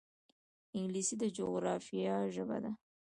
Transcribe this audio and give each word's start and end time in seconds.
انګلیسي 0.77 1.15
د 1.19 1.23
جغرافیې 1.35 2.15
ژبه 2.35 2.57
ده 2.63 2.71